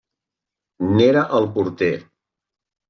[0.95, 1.95] N'era el porter.